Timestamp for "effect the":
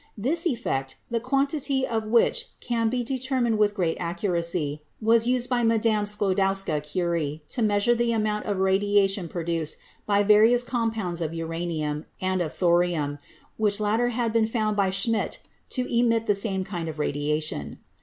0.47-1.19